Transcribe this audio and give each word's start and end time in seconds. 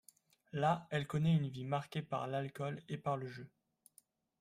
Là, 0.51 0.87
elle 0.89 1.05
connait 1.05 1.35
une 1.35 1.47
vie 1.49 1.63
marquée 1.63 2.01
par 2.01 2.25
l'alcool 2.25 2.81
et 2.89 2.97
par 2.97 3.17
le 3.17 3.27
jeu. 3.27 3.47